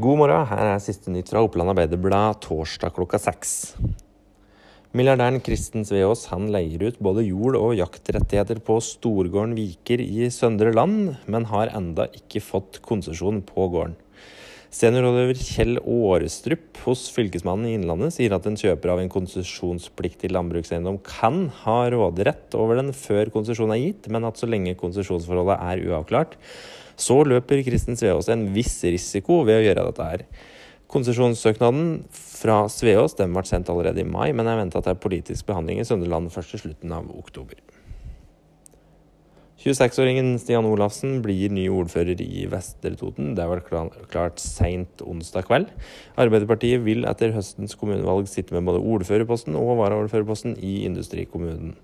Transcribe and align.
God 0.00 0.16
morgen, 0.16 0.46
her 0.48 0.64
er 0.64 0.78
siste 0.80 1.12
nytt 1.12 1.28
fra 1.28 1.42
Oppland 1.44 1.74
Arbeiderblad 1.74 2.38
torsdag 2.46 2.94
klokka 2.96 3.18
seks. 3.20 3.50
Milliardæren 4.96 5.42
Kristen 5.44 5.84
Sveås 5.84 6.22
han 6.30 6.46
leier 6.54 6.86
ut 6.86 7.02
både 7.04 7.26
jord- 7.26 7.58
og 7.58 7.74
jaktrettigheter 7.76 8.62
på 8.64 8.78
Storgården 8.80 9.52
Viker 9.58 10.00
i 10.00 10.30
Søndre 10.32 10.72
Land, 10.72 11.18
men 11.28 11.44
har 11.50 11.74
enda 11.76 12.06
ikke 12.16 12.40
fått 12.40 12.80
konsesjon 12.86 13.42
på 13.44 13.66
gården. 13.74 13.98
Seniorrådgiver 14.70 15.34
Kjell 15.34 15.80
Årestrup 15.82 16.78
hos 16.84 17.08
Fylkesmannen 17.10 17.66
i 17.66 17.72
Innlandet 17.74 18.14
sier 18.14 18.30
at 18.36 18.44
en 18.46 18.58
kjøper 18.58 18.92
av 18.92 19.00
en 19.02 19.10
konsesjonspliktig 19.10 20.30
landbrukseiendom 20.30 21.00
kan 21.02 21.48
ha 21.64 21.80
råderett 21.90 22.54
over 22.54 22.78
den 22.78 22.92
før 22.94 23.32
konsesjon 23.34 23.74
er 23.74 23.80
gitt, 23.82 24.06
men 24.14 24.28
at 24.28 24.38
så 24.38 24.46
lenge 24.46 24.76
konsesjonsforholdet 24.78 25.58
er 25.58 25.82
uavklart, 25.90 26.38
så 26.94 27.18
løper 27.26 27.64
Kristen 27.66 27.98
Sveås 27.98 28.30
en 28.30 28.46
viss 28.54 28.78
risiko 28.86 29.40
ved 29.48 29.58
å 29.58 29.66
gjøre 29.66 29.88
dette 29.88 30.06
her. 30.12 30.24
Konsesjonssøknaden 30.94 32.04
fra 32.14 32.62
Sveås 32.70 33.18
ble 33.18 33.46
sendt 33.50 33.74
allerede 33.74 34.04
i 34.04 34.06
mai, 34.06 34.30
men 34.30 34.46
er 34.46 34.62
venta 34.62 34.86
til 34.86 35.02
politisk 35.02 35.50
behandling 35.50 35.82
i 35.82 35.88
Sønderland 35.88 36.30
først 36.30 36.54
i 36.54 36.62
slutten 36.62 36.94
av 36.94 37.10
oktober. 37.18 37.58
26-åringen 39.60 40.38
Stian 40.40 40.64
Olafsen 40.64 41.18
blir 41.20 41.52
ny 41.52 41.66
ordfører 41.68 42.16
i 42.24 42.46
Vestre 42.48 42.94
Toten. 42.96 43.34
Det 43.36 43.44
var 43.44 43.60
klart 44.08 44.40
seint 44.40 45.02
onsdag 45.04 45.44
kveld. 45.50 45.66
Arbeiderpartiet 46.16 46.80
vil 46.86 47.04
etter 47.04 47.34
høstens 47.34 47.76
kommunevalg 47.76 48.30
sitte 48.30 48.56
med 48.56 48.64
både 48.64 48.80
ordførerposten 48.80 49.58
og 49.60 49.74
varaordførerposten 49.82 50.56
i 50.64 50.78
industrikommunen. 50.88 51.74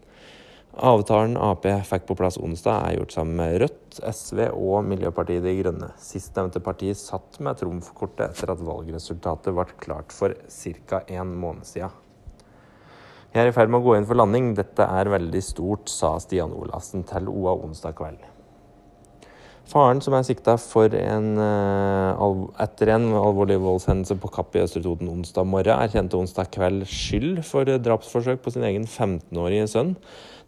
Avtalen 0.77 1.37
Ap 1.41 1.69
fikk 1.89 2.09
på 2.09 2.16
plass 2.16 2.41
onsdag, 2.41 2.80
er 2.80 2.97
gjort 2.97 3.19
sammen 3.19 3.37
med 3.43 3.61
Rødt, 3.61 4.01
SV 4.01 4.43
og 4.55 4.80
Miljøpartiet 4.88 5.45
De 5.45 5.52
Grønne. 5.61 5.93
Sistnevnte 6.01 6.65
parti 6.65 6.95
satt 6.97 7.37
med 7.45 7.61
trumfkortet 7.61 8.30
etter 8.30 8.57
at 8.57 8.65
valgresultatet 8.65 9.52
ble 9.52 9.68
klart 9.85 10.16
for 10.16 10.33
ca. 10.49 11.05
en 11.13 11.37
måned 11.45 11.68
siden. 11.68 11.93
Jeg 13.37 13.45
er 13.45 13.51
i 13.51 13.52
ferd 13.52 13.68
med 13.68 13.82
å 13.82 13.84
gå 13.84 13.98
inn 13.98 14.06
for 14.09 14.16
landing. 14.16 14.54
Dette 14.56 14.80
er 14.80 15.10
veldig 15.12 15.40
stort, 15.45 15.90
sa 15.92 16.15
Stian 16.24 16.54
Olassen 16.56 17.02
til 17.04 17.26
OA 17.29 17.52
onsdag 17.66 17.93
kveld. 17.98 18.23
Faren, 19.68 20.01
som 20.01 20.15
er 20.16 20.24
sikta 20.24 20.54
etter 22.65 22.93
en 22.95 23.10
alvorlig 23.20 23.59
voldshendelse 23.60 24.16
på 24.23 24.30
Kapp 24.32 24.56
i 24.56 24.62
Østre 24.62 24.80
Toten 24.87 25.10
onsdag 25.12 25.45
morgen, 25.52 25.76
erkjente 25.76 26.16
onsdag 26.16 26.48
kveld 26.54 26.87
skyld 26.88 27.43
for 27.45 27.68
drapsforsøk 27.68 28.40
på 28.40 28.54
sin 28.54 28.65
egen 28.70 28.88
15-årige 28.88 29.68
sønn. 29.74 29.93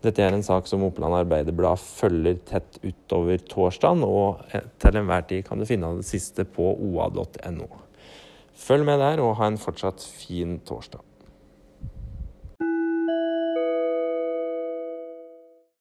Dette 0.07 0.25
er 0.25 0.33
en 0.33 0.47
sak 0.47 0.65
som 0.71 0.87
Oppland 0.89 1.19
Arbeiderblad 1.19 1.77
følger 1.83 2.41
tett 2.49 2.81
utover 2.87 3.45
torsdagen, 3.53 4.01
og 4.07 4.49
til 4.81 4.97
enhver 5.03 5.29
tid 5.29 5.45
kan 5.45 5.61
du 5.61 5.69
finne 5.69 5.93
det 5.99 6.09
siste 6.09 6.49
på 6.49 6.73
oa.no. 6.73 7.69
Følg 8.57 8.89
med 8.89 9.05
der, 9.05 9.21
og 9.21 9.37
ha 9.43 9.53
en 9.53 9.61
fortsatt 9.61 10.01
fin 10.09 10.57
torsdag. 10.65 11.05